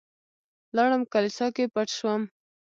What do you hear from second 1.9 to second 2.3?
شوم.